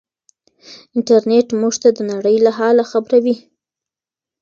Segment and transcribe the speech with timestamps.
[0.95, 3.35] انټرنيټ موږ ته د نړۍ له حاله خبروي.